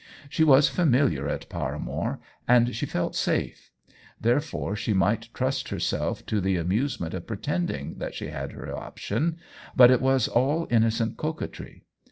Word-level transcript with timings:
She 0.29 0.43
was 0.43 0.67
familiar 0.67 1.27
at 1.27 1.47
Paramore, 1.47 2.19
and 2.47 2.75
she 2.75 2.87
felt 2.87 3.13
safe; 3.15 3.69
there 4.19 4.39
fore 4.41 4.75
she 4.75 4.93
might 4.93 5.29
trust 5.31 5.69
herself 5.69 6.25
to 6.25 6.41
the 6.41 6.57
amuse 6.57 6.99
ment 6.99 7.13
of 7.13 7.27
pretending 7.27 7.99
that 7.99 8.15
she 8.15 8.29
had 8.29 8.53
her 8.53 8.75
option. 8.75 9.37
But 9.75 9.91
it 9.91 10.01
was 10.01 10.27
all 10.27 10.65
innocent 10.71 11.17
coquetry. 11.17 11.83